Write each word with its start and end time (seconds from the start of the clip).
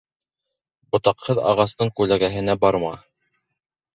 Ботаҡһыҙ 0.95 1.41
ағастың 1.51 1.93
күләгәһенә 1.99 2.55
барма. 2.65 2.93